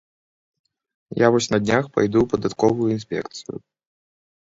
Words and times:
Я 1.25 1.29
вось 1.33 1.49
на 1.53 1.59
днях 1.67 1.83
пайду 1.99 2.17
ў 2.25 2.35
падатковую 2.35 2.89
інспекцыю. 2.99 3.57